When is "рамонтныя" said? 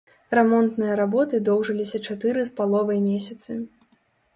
0.37-0.95